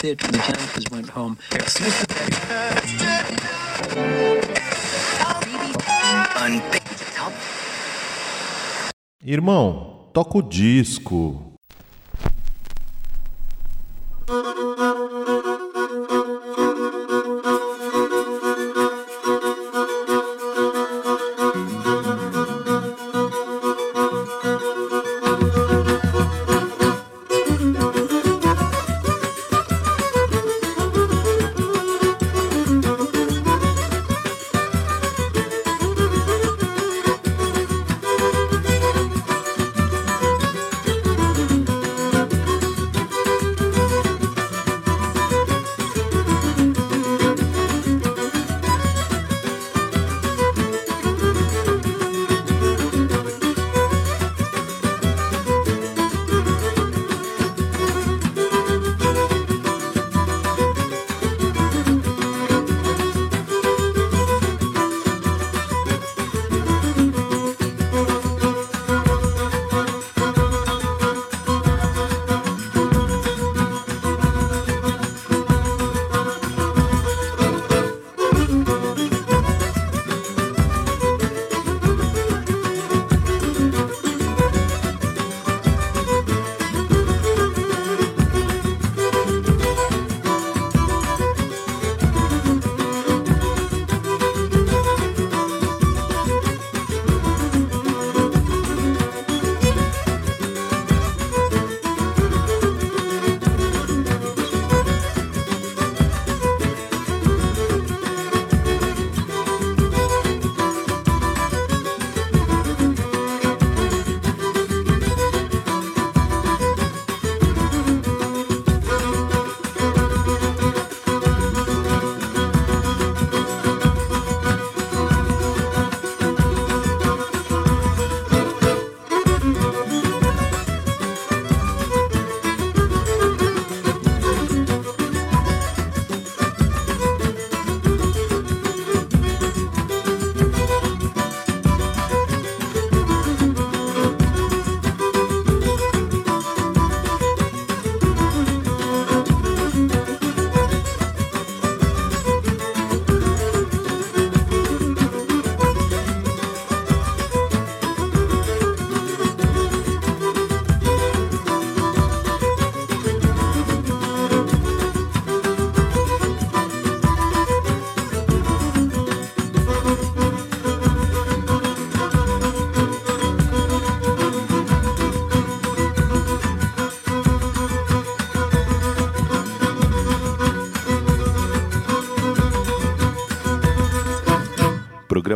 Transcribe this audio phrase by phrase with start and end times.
[0.00, 1.36] The campers went home.
[9.24, 11.55] Irmão, toca o disco.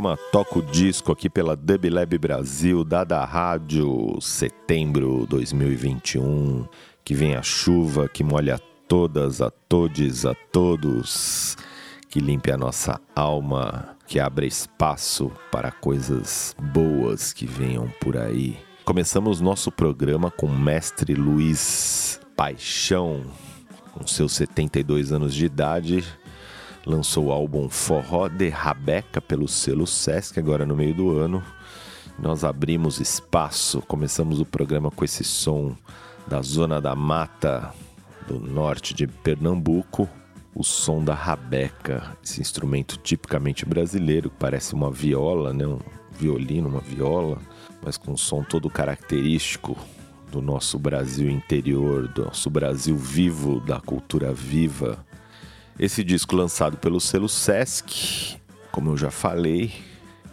[0.00, 6.66] Programa Toca o Disco aqui pela Dub Lab Brasil, dada rádio, setembro 2021.
[7.04, 11.54] Que vem a chuva, que molha todas, a todos, a todos,
[12.08, 18.58] que limpe a nossa alma, que abra espaço para coisas boas que venham por aí.
[18.86, 23.22] Começamos nosso programa com o mestre Luiz Paixão,
[23.92, 26.02] com seus 72 anos de idade,
[26.86, 31.42] lançou o álbum Forró de Rabeca pelo selo Sesc, agora no meio do ano.
[32.18, 35.74] Nós abrimos espaço, começamos o programa com esse som
[36.26, 37.72] da Zona da Mata
[38.26, 40.08] do norte de Pernambuco,
[40.54, 45.66] o som da rabeca, esse instrumento tipicamente brasileiro, que parece uma viola, né?
[45.66, 45.78] um
[46.12, 47.38] violino, uma viola,
[47.82, 49.76] mas com um som todo característico
[50.30, 55.04] do nosso Brasil interior, do nosso Brasil vivo, da cultura viva
[55.80, 58.36] esse disco lançado pelo selo Sesc,
[58.70, 59.72] como eu já falei,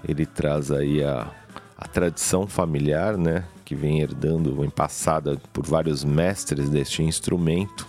[0.06, 1.31] ele traz aí a,
[1.78, 3.46] a tradição familiar, né?
[3.63, 7.88] Que vem herdando, vem passada por vários mestres deste instrumento.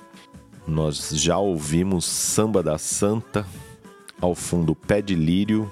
[0.69, 3.44] Nós já ouvimos Samba da Santa,
[4.20, 5.69] ao fundo Pé de Lírio,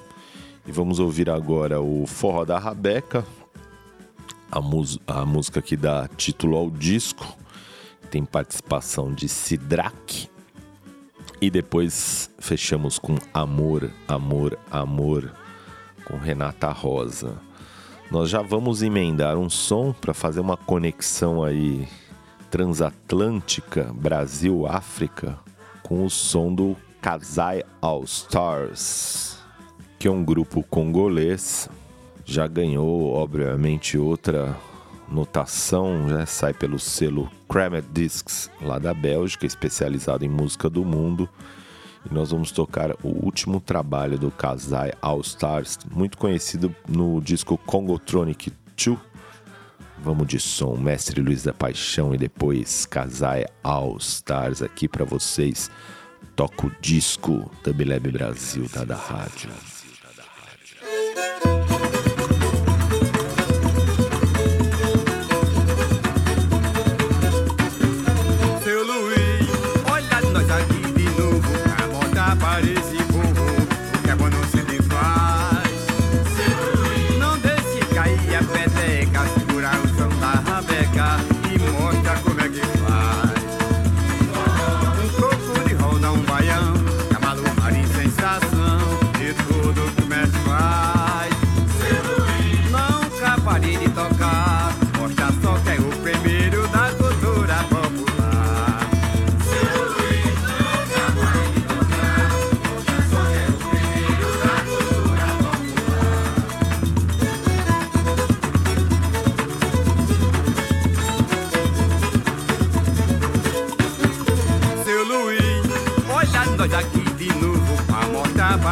[0.66, 3.24] e vamos ouvir agora o Forró da Rabeca,
[4.50, 7.36] a, a música que dá título ao disco,
[8.10, 10.28] tem participação de Sidraque
[11.40, 15.32] e depois fechamos com Amor, Amor, Amor,
[16.04, 17.36] com Renata Rosa.
[18.10, 21.88] Nós já vamos emendar um som para fazer uma conexão aí
[22.50, 25.38] transatlântica Brasil-África
[25.82, 29.38] com o som do Kazai All Stars,
[29.98, 31.68] que é um grupo congolês.
[32.24, 34.56] Já ganhou, obviamente, outra
[35.08, 41.28] Notação já sai pelo selo Kramet Discs, lá da Bélgica, especializado em música do mundo.
[42.08, 47.56] E nós vamos tocar o último trabalho do Kazai All Stars, muito conhecido no disco
[47.56, 48.98] Congotronic 2.
[49.98, 55.70] Vamos de som, Mestre Luiz da Paixão e depois Kazai All Stars aqui para vocês.
[56.34, 59.50] Toca o disco da Brasil, da da rádio.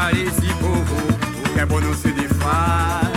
[0.04, 0.96] a esse povo
[1.46, 3.08] o que é bom não se desfaz.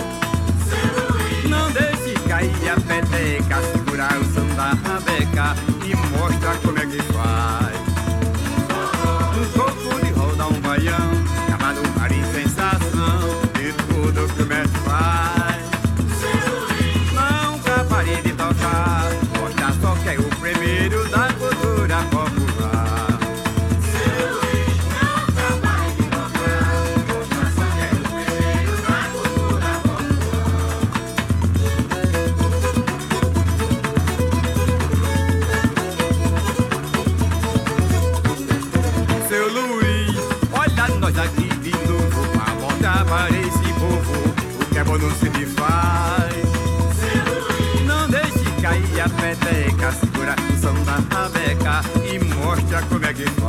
[1.49, 5.55] Não deixe cair a peteca, segurar o sandabeca
[5.85, 7.66] e mostra como é que faz.
[52.69, 53.46] Jack from again.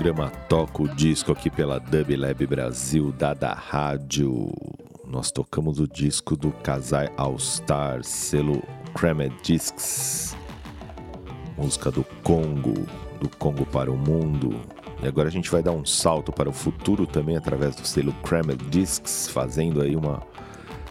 [0.00, 4.50] Programa Toca o Disco aqui pela Dub Lab Brasil, Dada Rádio.
[5.06, 8.62] Nós tocamos o disco do Casai All Stars, selo
[8.94, 10.34] Cramed Discs.
[11.54, 12.86] Música do Congo,
[13.20, 14.58] do Congo para o mundo.
[15.02, 18.14] E agora a gente vai dar um salto para o futuro também através do selo
[18.22, 20.22] Cramed Discs, fazendo aí uma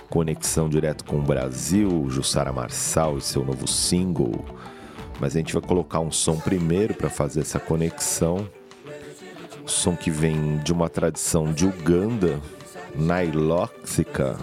[0.07, 4.45] conexão direto com o Brasil, Jussara Marçal e seu novo single.
[5.19, 8.47] Mas a gente vai colocar um som primeiro para fazer essa conexão.
[9.69, 12.39] Som que vem de uma tradição de Uganda,
[12.95, 14.36] Niloxica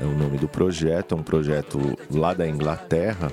[0.00, 3.30] é o nome do projeto, é um projeto lá da Inglaterra,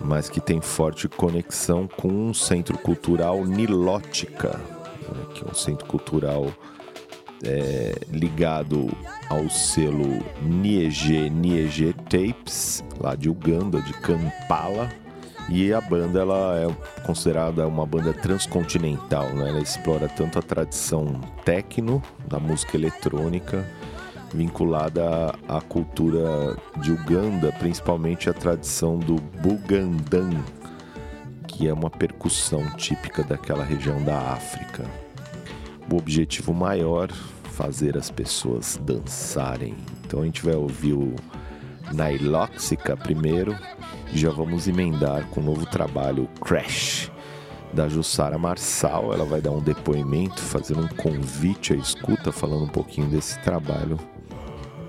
[0.00, 4.58] mas que tem forte conexão com um centro cultural Nilótica,
[5.08, 6.52] né, que é um centro cultural
[7.44, 8.88] é, ligado
[9.30, 14.88] ao selo Niege Niege Tapes, lá de Uganda, de Kampala,
[15.48, 19.48] E a banda ela é considerada uma banda transcontinental, né?
[19.48, 23.64] Ela explora tanto a tradição techno da música eletrônica
[24.34, 30.30] vinculada à cultura de Uganda, principalmente a tradição do bugandan,
[31.46, 34.84] que é uma percussão típica daquela região da África.
[35.90, 37.08] O objetivo maior
[37.52, 39.76] fazer as pessoas dançarem.
[40.04, 41.14] Então a gente vai ouvir o
[41.92, 43.56] Nailoxica primeiro
[44.12, 47.10] já vamos emendar com o um novo trabalho, Crash,
[47.72, 49.12] da Jussara Marçal.
[49.12, 53.98] Ela vai dar um depoimento, fazendo um convite à escuta, falando um pouquinho desse trabalho.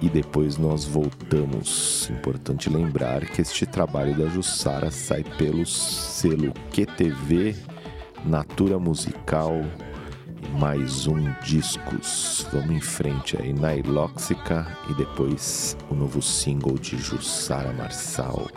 [0.02, 2.10] E depois nós voltamos.
[2.12, 7.56] Importante lembrar que este trabalho da Jussara sai pelo selo QTV
[8.26, 9.64] Natura Musical
[10.60, 12.48] mais um discos.
[12.52, 18.48] Vamos em frente aí, Nailoxica e depois o novo single de Jussara Marçal,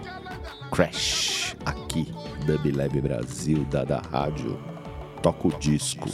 [0.70, 2.06] Crash, aqui,
[2.46, 4.56] Dub Lab Brasil, Dada Rádio.
[5.20, 6.08] Toca o disco.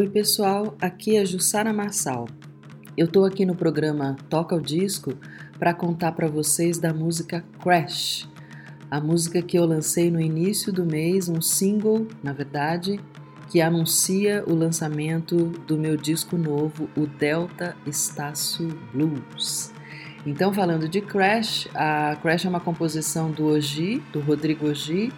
[0.00, 2.26] Oi, pessoal, aqui é Jussara Marçal.
[2.96, 5.12] Eu tô aqui no programa Toca o Disco
[5.58, 8.26] para contar para vocês da música Crash,
[8.90, 12.98] a música que eu lancei no início do mês, um single, na verdade,
[13.50, 15.36] que anuncia o lançamento
[15.66, 19.70] do meu disco novo, o Delta Estácio Blues.
[20.24, 25.12] Então, falando de Crash, a Crash é uma composição do Oji, do Rodrigo Oji,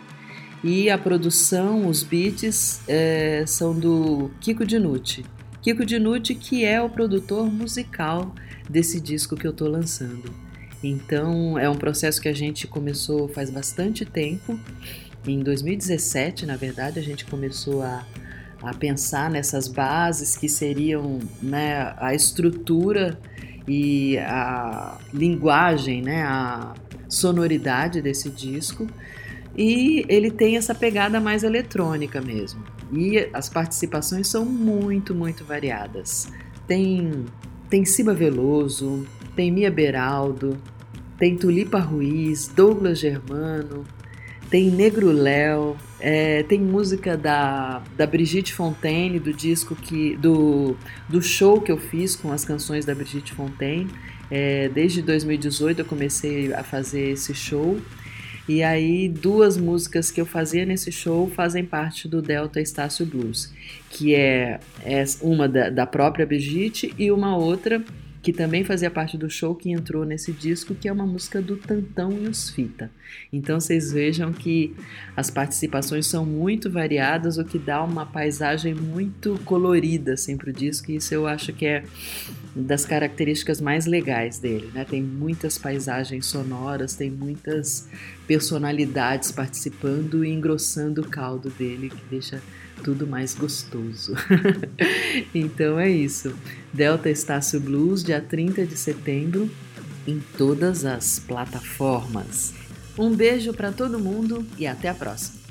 [0.65, 5.25] e a produção, os beats, é, são do Kiko Dinucci.
[5.61, 8.35] Kiko Dinucci, que é o produtor musical
[8.69, 10.33] desse disco que eu estou lançando.
[10.83, 14.59] Então, é um processo que a gente começou faz bastante tempo.
[15.27, 18.05] Em 2017, na verdade, a gente começou a,
[18.63, 23.19] a pensar nessas bases que seriam né, a estrutura
[23.67, 26.75] e a linguagem, né, a
[27.09, 28.89] sonoridade desse disco.
[29.57, 32.63] E ele tem essa pegada mais eletrônica mesmo.
[32.93, 36.31] E as participações são muito, muito variadas.
[36.67, 37.25] Tem,
[37.69, 40.57] tem Ciba Veloso, tem Mia Beraldo,
[41.19, 43.85] tem Tulipa Ruiz, Douglas Germano,
[44.51, 50.17] tem Negro Léo, é, tem música da, da Brigitte Fontaine, do disco que.
[50.17, 50.77] Do,
[51.09, 53.89] do show que eu fiz com as canções da Brigitte Fontaine.
[54.31, 57.79] É, desde 2018 eu comecei a fazer esse show.
[58.49, 63.53] E aí, duas músicas que eu fazia nesse show fazem parte do Delta Estácio Blues,
[63.89, 67.83] que é, é uma da, da própria Brigitte e uma outra
[68.23, 71.57] que também fazia parte do show que entrou nesse disco, que é uma música do
[71.57, 72.89] Tantão e os Fita.
[73.33, 74.75] Então vocês vejam que
[75.17, 80.53] as participações são muito variadas, o que dá uma paisagem muito colorida assim para o
[80.53, 81.83] disco, e isso eu acho que é
[82.55, 84.85] das características mais legais dele, né?
[84.85, 87.89] Tem muitas paisagens sonoras, tem muitas
[88.27, 92.43] personalidades participando e engrossando o caldo dele, que deixa
[92.83, 94.15] tudo mais gostoso.
[95.35, 96.35] então é isso.
[96.73, 99.51] Delta Estácio Blues, dia 30 de setembro,
[100.07, 102.55] em todas as plataformas.
[102.99, 105.42] Um beijo para todo mundo e até a próxima.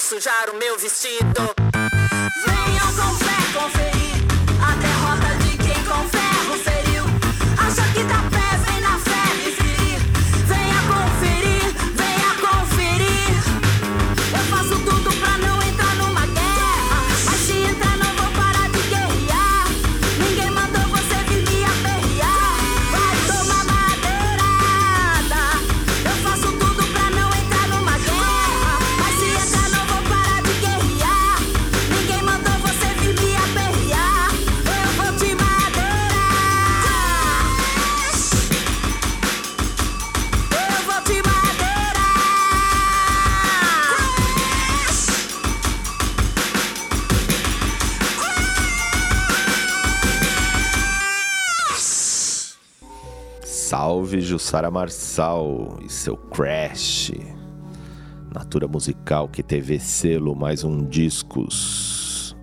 [0.00, 1.54] Sujar o meu vestido.
[2.46, 4.03] Venham com fé conferir a
[54.34, 57.12] Jussara Marçal e seu Crash.
[58.34, 62.34] Natura musical que teve selo mais um discos.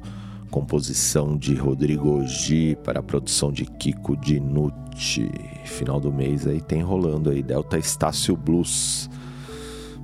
[0.49, 5.29] Composição de Rodrigo Ogi para a produção de Kiko Dinucci.
[5.65, 9.09] Final do mês aí tem rolando aí Delta Estácio Blues.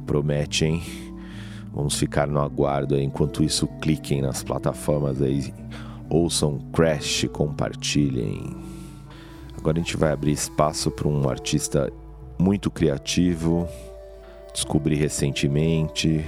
[0.05, 0.83] Promete, hein?
[1.73, 3.03] Vamos ficar no aguardo aí.
[3.05, 5.53] Enquanto isso, cliquem nas plataformas aí.
[6.09, 8.66] Ouçam Crash, compartilhem.
[9.67, 11.91] Agora a gente vai abrir espaço para um artista
[12.39, 13.67] muito criativo.
[14.53, 16.25] Descobri recentemente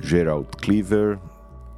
[0.00, 1.16] Gerald Cleaver,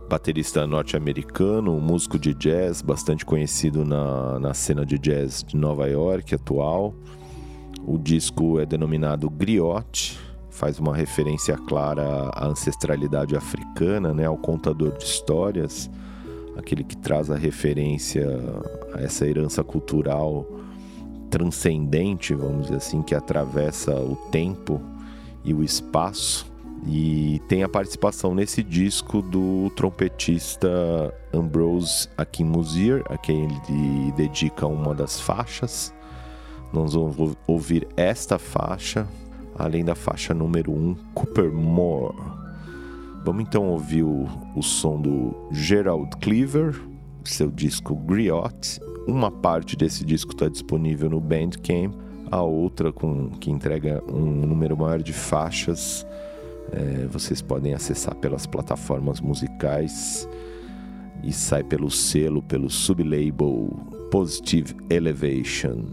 [0.08, 5.86] baterista norte-americano, um músico de jazz bastante conhecido na, na cena de jazz de Nova
[5.88, 6.94] York atual.
[7.86, 14.96] O disco é denominado Griot, faz uma referência clara à ancestralidade africana, né, ao contador
[14.96, 15.90] de histórias,
[16.56, 18.26] aquele que traz a referência
[18.94, 20.46] a essa herança cultural
[21.34, 24.80] transcendente, vamos dizer assim, que atravessa o tempo
[25.44, 26.46] e o espaço.
[26.86, 30.68] E tem a participação nesse disco do trompetista
[31.32, 35.92] Ambrose Akinmusir, a quem ele dedica uma das faixas.
[36.72, 39.04] Nós vamos ouvir esta faixa,
[39.58, 42.16] além da faixa número 1, um, Cooper Moore.
[43.24, 46.80] Vamos então ouvir o, o som do Gerald Cleaver,
[47.24, 51.94] seu disco Griot, uma parte desse disco está disponível no Bandcamp,
[52.30, 56.06] a outra, com, que entrega um número maior de faixas,
[56.72, 60.28] é, vocês podem acessar pelas plataformas musicais
[61.22, 63.70] e sai pelo selo, pelo sublabel
[64.10, 65.84] Positive Elevation.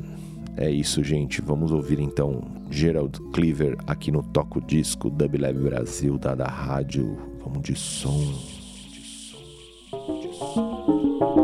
[0.58, 1.41] É isso, gente.
[1.41, 7.17] Vamos ouvir então Gerald Cleaver aqui no Toco Disco Dub Brasil, da, rádio.
[7.43, 8.34] Vamos de som.
[8.91, 11.12] De som, de som.
[11.21, 11.40] Salve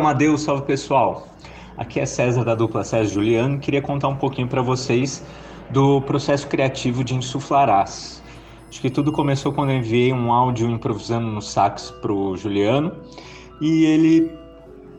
[0.00, 1.28] Amadeus, salve pessoal.
[1.76, 3.58] Aqui é César da dupla César Juliano.
[3.58, 5.22] Queria contar um pouquinho para vocês
[5.68, 8.22] do processo criativo de Insuflarás.
[8.66, 12.96] Acho que tudo começou quando eu enviei um áudio improvisando no sax pro Juliano
[13.60, 14.32] e ele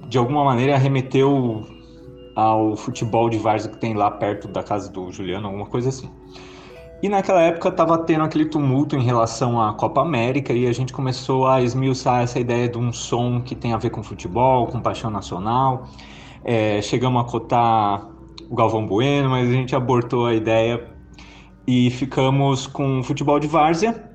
[0.08, 1.66] de alguma maneira remeteu
[2.36, 6.12] ao futebol de várzea que tem lá perto da casa do Juliano, alguma coisa assim.
[7.02, 10.94] E naquela época estava tendo aquele tumulto em relação à Copa América e a gente
[10.94, 14.80] começou a esmiuçar essa ideia de um som que tem a ver com futebol, com
[14.80, 15.88] paixão nacional.
[16.44, 18.08] É, chegamos a cotar
[18.48, 20.88] o Galvão Bueno, mas a gente abortou a ideia
[21.66, 24.12] e ficamos com futebol de várzea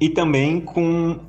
[0.00, 1.20] e também com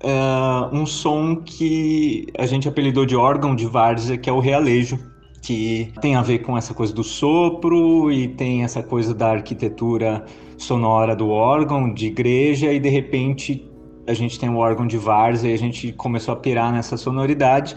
[0.00, 4.98] é, um som que a gente apelidou de órgão de várzea, que é o realejo
[5.42, 10.24] que tem a ver com essa coisa do sopro e tem essa coisa da arquitetura
[10.56, 13.66] sonora do órgão de igreja e de repente
[14.06, 17.76] a gente tem o órgão de várzea e a gente começou a pirar nessa sonoridade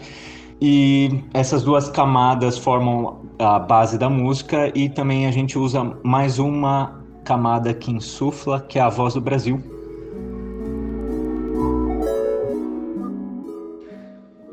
[0.60, 6.38] e essas duas camadas formam a base da música e também a gente usa mais
[6.38, 9.73] uma camada que insufla, que é a voz do Brasil.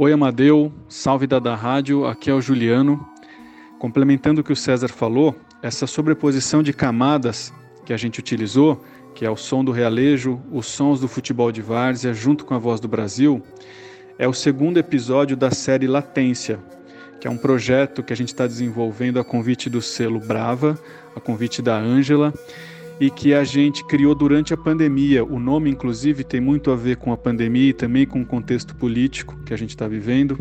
[0.04, 3.08] Oi, Amadeu, salve da da rádio, aqui é o Juliano.
[3.78, 7.54] Complementando o que o César falou, essa sobreposição de camadas
[7.86, 8.84] que a gente utilizou,
[9.14, 12.58] que é o som do realejo, os sons do futebol de várzea, junto com a
[12.58, 13.44] voz do Brasil,
[14.18, 16.60] é o segundo episódio da série Latência,
[17.20, 20.80] que é um projeto que a gente está desenvolvendo a convite do selo Brava,
[21.16, 22.34] a convite da Ângela,
[23.02, 25.26] e que a gente criou durante a pandemia.
[25.26, 28.76] O nome, inclusive, tem muito a ver com a pandemia e também com o contexto
[28.76, 30.38] político que a gente está vivendo.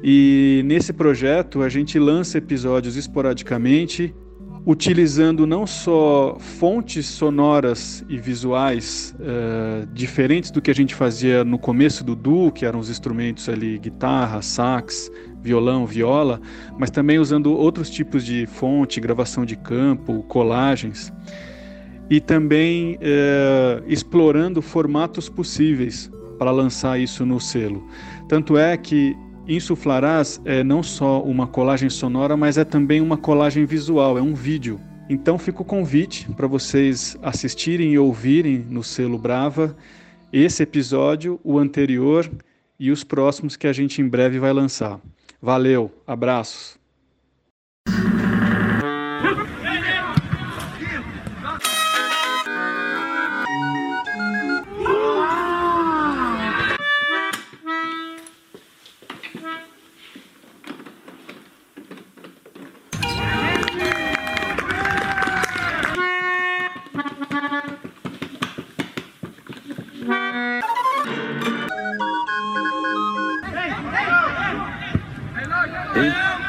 [0.00, 4.14] E nesse projeto a gente lança episódios esporadicamente,
[4.64, 11.58] utilizando não só fontes sonoras e visuais uh, diferentes do que a gente fazia no
[11.58, 15.10] começo do duo, que eram os instrumentos ali guitarra, sax,
[15.42, 16.40] violão, viola,
[16.78, 21.12] mas também usando outros tipos de fonte, gravação de campo, colagens
[22.10, 27.86] e também é, explorando formatos possíveis para lançar isso no selo.
[28.28, 33.64] Tanto é que Insuflarás é não só uma colagem sonora, mas é também uma colagem
[33.64, 34.78] visual, é um vídeo.
[35.08, 39.74] Então fica o convite para vocês assistirem e ouvirem no selo Brava
[40.30, 42.30] esse episódio, o anterior
[42.78, 45.00] e os próximos que a gente em breve vai lançar.
[45.40, 46.78] Valeu, abraços.
[75.94, 76.47] Eita.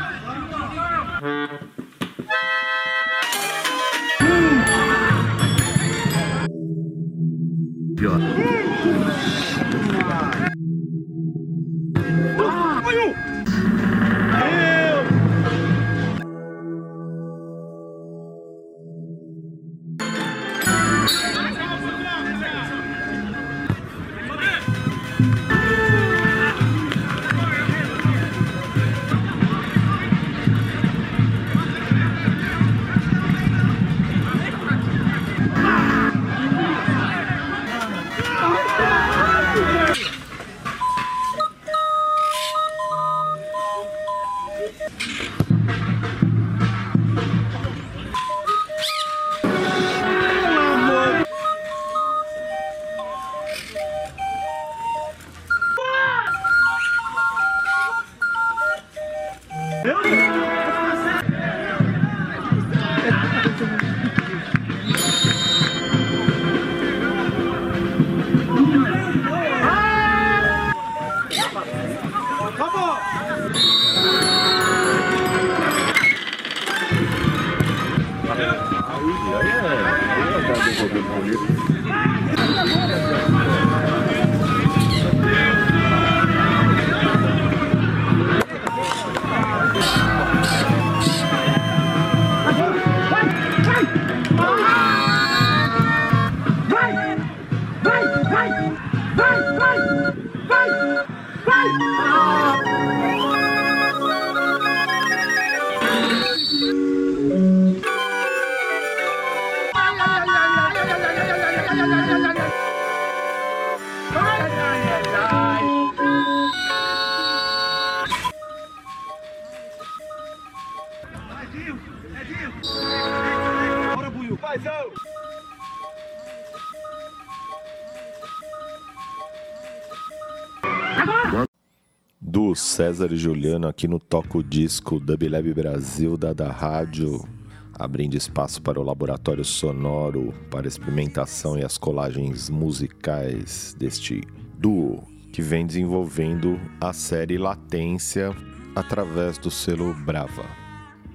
[132.55, 137.27] César e Juliano aqui no Toco Disco Dub Lab Brasil da da Rádio,
[137.73, 144.21] abrindo espaço para o laboratório sonoro, para a experimentação e as colagens musicais deste
[144.57, 148.35] duo que vem desenvolvendo a série Latência
[148.75, 150.45] através do selo Brava.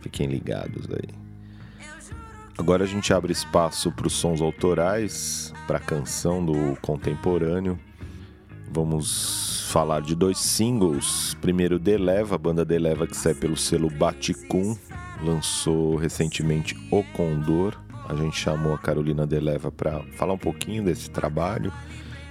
[0.01, 1.25] Fiquem ligados aí.
[2.57, 7.79] Agora a gente abre espaço para os sons autorais, para a canção do contemporâneo.
[8.71, 11.37] Vamos falar de dois singles.
[11.41, 14.77] Primeiro, Deleva, a banda Deleva que sai pelo selo Baticum,
[15.21, 17.75] lançou recentemente O Condor.
[18.09, 21.73] A gente chamou a Carolina Deleva para falar um pouquinho desse trabalho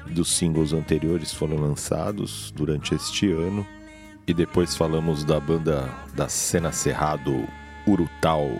[0.09, 3.67] dos singles anteriores foram lançados durante este ano.
[4.25, 7.45] E depois falamos da banda da cena Cerrado
[7.85, 8.57] Urutau,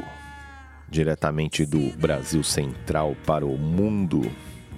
[0.89, 4.29] diretamente do Brasil Central para o mundo,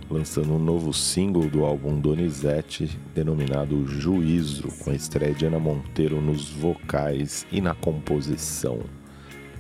[0.10, 6.22] lançando um novo single do álbum Donizete, denominado Juízo, com a estreia de Ana Monteiro
[6.22, 8.80] nos vocais e na composição.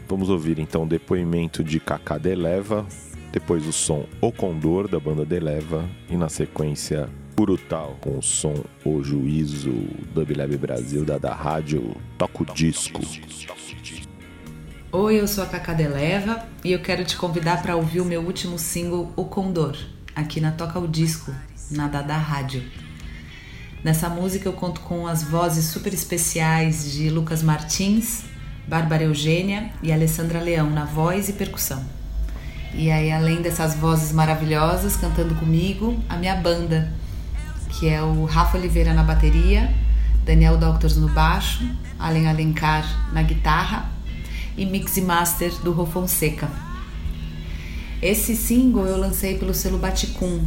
[0.07, 2.85] Vamos ouvir então o depoimento de Cacá Deleva,
[3.31, 8.63] depois o som O Condor da banda Deleva e na sequência Urutau com o som
[8.85, 9.73] O Juízo
[10.13, 13.01] Dub Lab Brasil da da rádio Toco Disco.
[14.91, 18.21] Oi, eu sou a Cacá Deleva e eu quero te convidar para ouvir o meu
[18.21, 19.75] último single O Condor,
[20.15, 21.33] aqui na Toca o Disco,
[21.69, 22.63] na Dada Rádio.
[23.83, 28.23] Nessa música eu conto com as vozes super especiais de Lucas Martins,
[28.67, 31.83] Bárbara Eugênia e Alessandra Leão na voz e percussão.
[32.73, 36.91] E aí, além dessas vozes maravilhosas cantando comigo, a minha banda,
[37.69, 39.71] que é o Rafa Oliveira na bateria,
[40.25, 41.63] Daniel Doctors no baixo,
[41.99, 43.89] Allen Alencar na guitarra
[44.57, 46.49] e mix e master do Rô Fonseca.
[48.05, 50.39] Esse single eu lancei pelo selo Baticum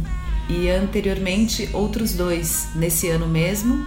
[0.47, 3.85] e anteriormente outros dois nesse ano mesmo,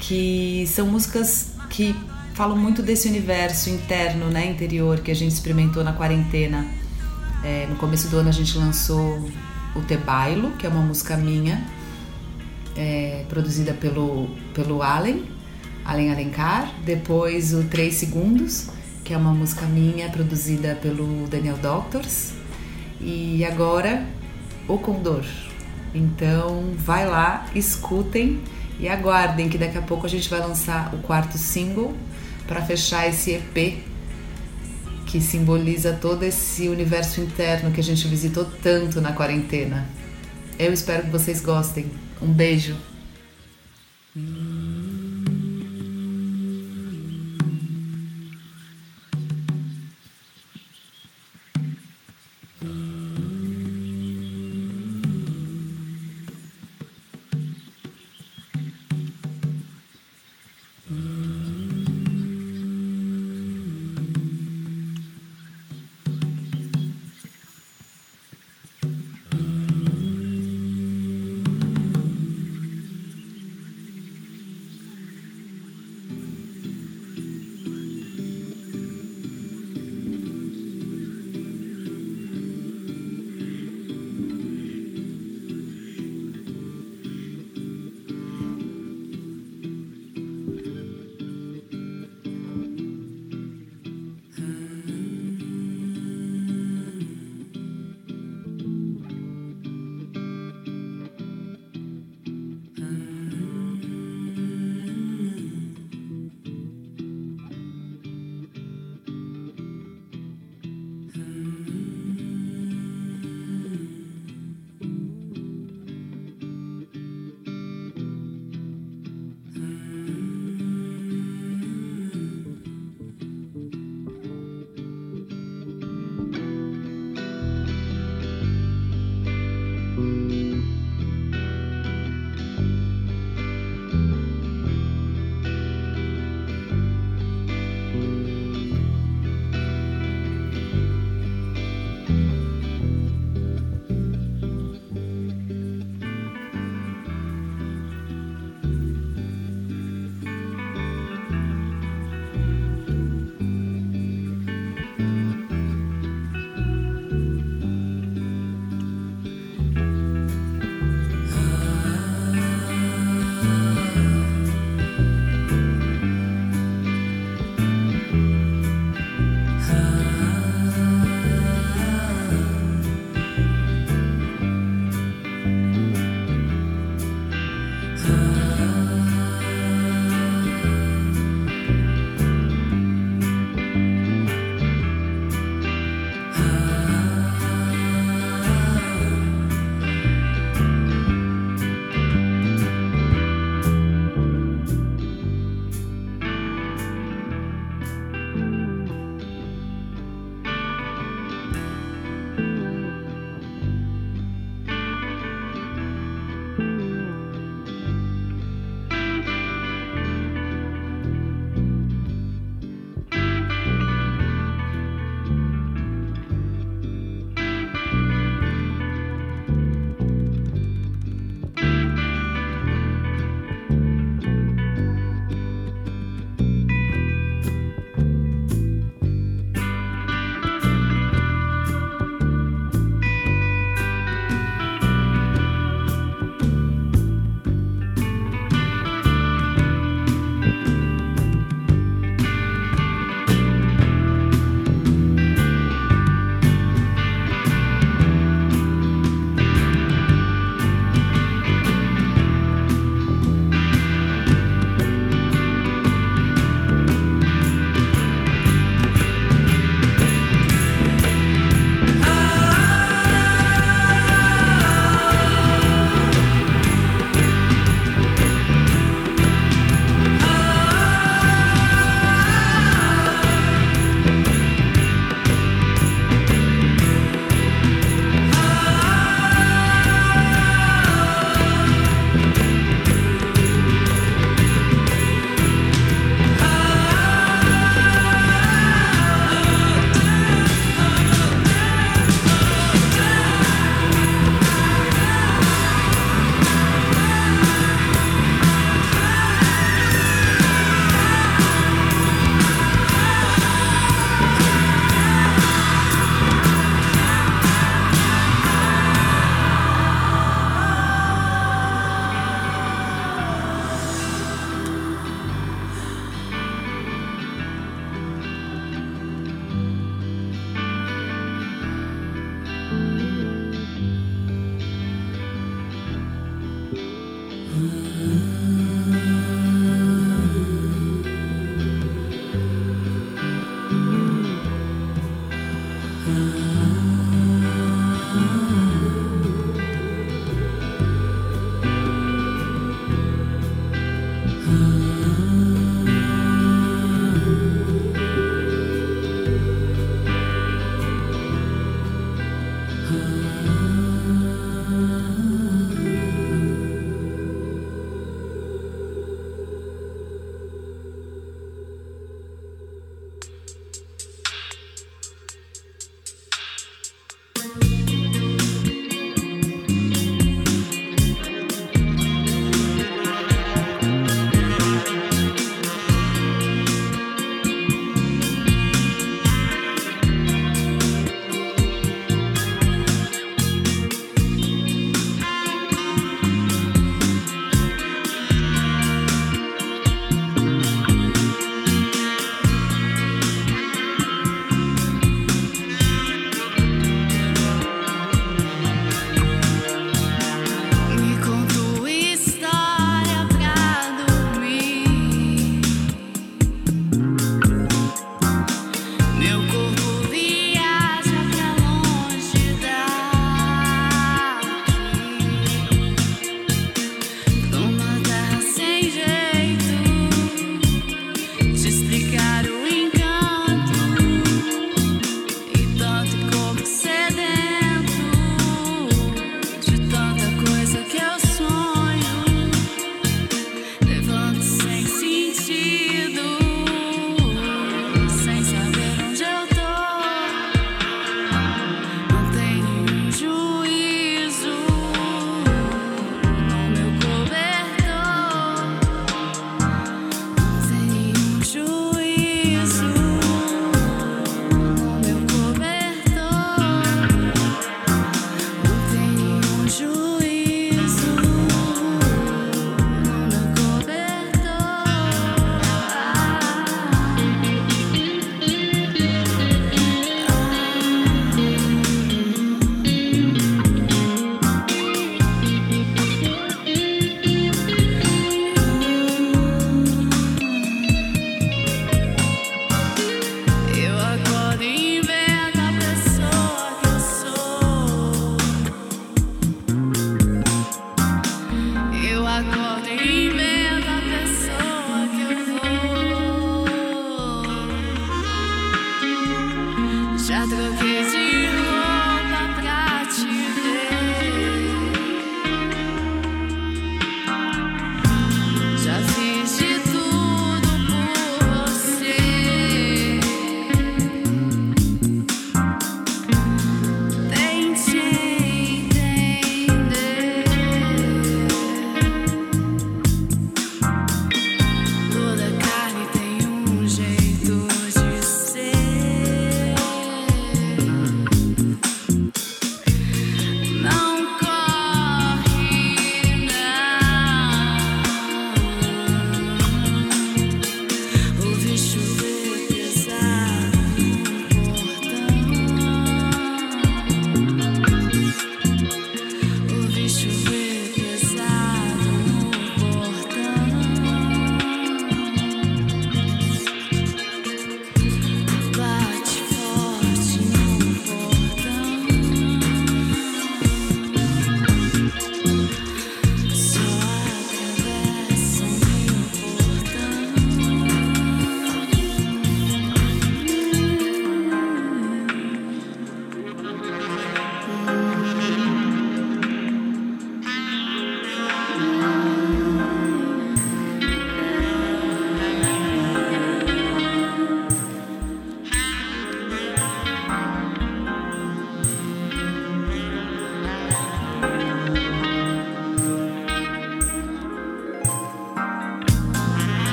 [0.00, 1.94] que são músicas que
[2.34, 6.66] falam muito desse universo interno, né, interior que a gente experimentou na quarentena.
[7.44, 9.30] É, no começo do ano a gente lançou
[9.76, 11.64] o Te Bailo, que é uma música minha,
[12.76, 15.24] é, produzida pelo, pelo Allen,
[15.84, 16.74] Allen Alencar.
[16.84, 18.70] Depois o Três Segundos,
[19.04, 22.37] que é uma música minha, produzida pelo Daniel Doctors.
[23.00, 24.04] E agora
[24.66, 25.24] o Condor.
[25.94, 28.40] Então vai lá, escutem
[28.78, 31.96] e aguardem que daqui a pouco a gente vai lançar o quarto single
[32.46, 33.78] para fechar esse EP
[35.06, 39.86] que simboliza todo esse universo interno que a gente visitou tanto na quarentena.
[40.58, 41.90] Eu espero que vocês gostem.
[42.20, 42.76] Um beijo.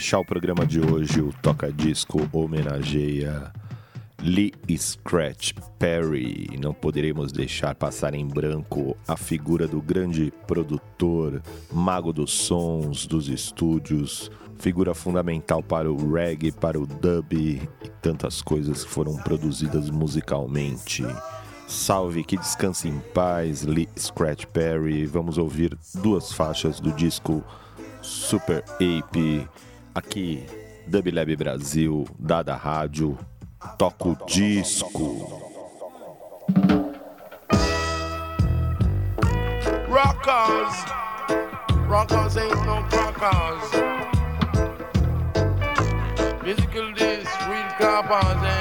[0.00, 3.52] Fechar o programa de hoje, o Toca Disco homenageia
[4.22, 6.58] Lee Scratch Perry.
[6.58, 13.28] Não poderemos deixar passar em branco a figura do grande produtor, mago dos sons, dos
[13.28, 17.60] estúdios, figura fundamental para o reggae, para o dub e
[18.00, 21.04] tantas coisas que foram produzidas musicalmente.
[21.68, 25.04] Salve, que descanse em paz, Lee Scratch Perry.
[25.04, 27.44] Vamos ouvir duas faixas do disco
[28.00, 29.46] Super Ape,
[29.94, 30.44] aqui
[30.86, 33.18] Dub Lab Brasil, Dada Rádio,
[33.78, 35.48] Toco Disco.
[39.88, 40.84] Rockers,
[41.88, 43.70] rockers ain't no crackers.
[46.42, 48.60] Musical this, real clappers, eh?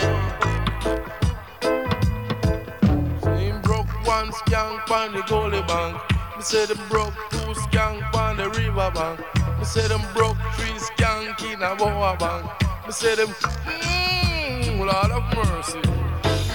[3.23, 5.97] Same broke one skank on the goalie bank.
[6.37, 9.19] Me say them broke two skank on the river bank.
[9.59, 12.45] Me say them broke three skank in a boa bank.
[12.85, 15.81] Me say them, mmm, Lord of mercy.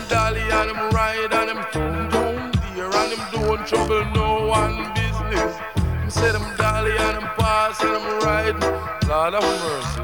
[0.08, 5.58] Dolly and them ride and them down there and them doing trouble, no one business.
[6.02, 8.58] Me say them dolly and them pass and them ride,
[9.06, 10.02] Lord of mercy.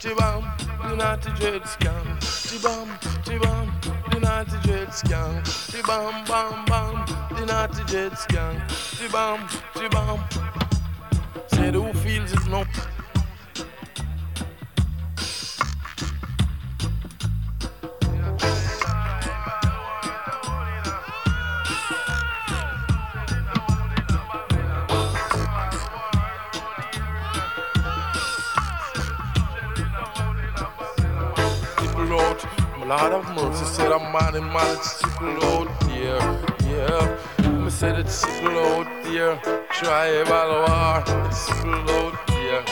[0.00, 0.42] Chibam,
[0.82, 2.06] the naughty dread scam.
[2.20, 2.88] Chibam,
[3.24, 3.66] chibam,
[4.10, 5.42] the naughty dread scam.
[5.70, 7.17] Chibam, bam, bam, the
[7.48, 7.82] naughty
[8.68, 10.22] she bomb, she bomb.
[11.46, 12.64] Said who feels it now?
[32.08, 32.44] Lord,
[32.86, 35.02] Lord mercy, said I'm man in man, it's
[39.18, 39.36] yeah.
[39.72, 42.62] Tribal war, triple out, yeah.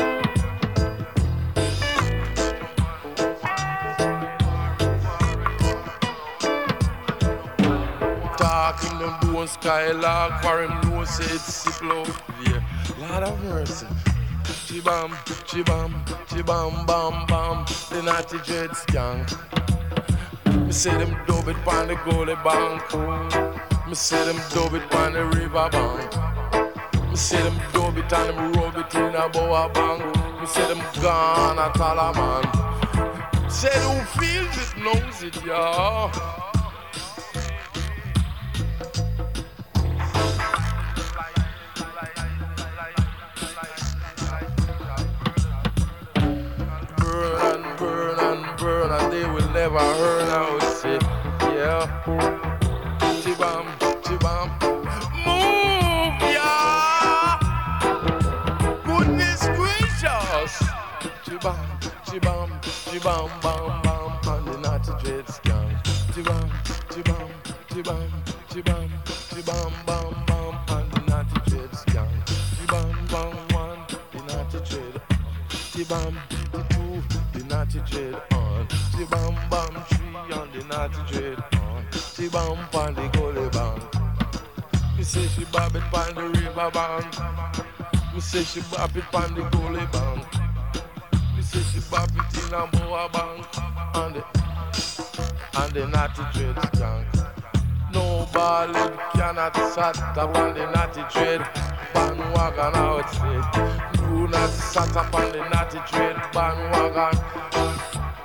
[8.36, 12.22] Talking them doing skylark for him know say it's triple out.
[12.98, 13.86] Lord of mercy.
[14.66, 15.10] Chibam,
[15.48, 15.90] chibam,
[16.28, 19.28] chibam, bam, bam, the naughty dread skank.
[20.64, 23.88] Me say them dub it pon the goalie bank.
[23.88, 26.25] Me say them dub it pon the river bank.
[27.16, 30.04] Me say them dub it and them rub it in a boa bank.
[30.38, 32.44] Me say them gone at Talaman.
[33.50, 36.12] Say who feels it knows it, yeah.
[46.98, 51.02] burn and burn and burn and they will never earn out it.
[51.56, 51.86] Yeah.
[53.22, 53.64] Chibam,
[54.02, 54.75] chibam.
[61.36, 65.68] Chibam, chibam, chibam, bam, bam, and the naughty dread scam.
[66.14, 66.48] Chibam,
[66.88, 67.30] chibam,
[67.68, 68.10] chibam,
[68.48, 72.08] chibam, chibam, bam, bam, and the naughty dread scam.
[72.56, 73.80] Chibam, bam, one,
[74.12, 75.02] the naughty dread.
[75.50, 76.16] Chibam,
[76.52, 78.66] the two, the naughty dread on.
[78.96, 81.84] Chibam, bam, three on the naughty dread on.
[81.90, 84.96] Chibam, on the goalie bank.
[84.96, 88.14] Me say she bob it on the river bank.
[88.14, 90.45] Me say she bob it on the goalie bank.
[91.56, 93.46] Me say she bob it in a boa bank.
[93.94, 94.22] And the,
[95.58, 97.06] and the naughty dread skank.
[97.94, 101.48] No ballad cannot sat up on the naughty dread
[101.94, 103.94] bandwagon outside.
[103.94, 107.18] Do not sat up on the naughty dread bandwagon.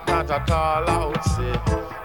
[0.08, 2.01] Not at all outside.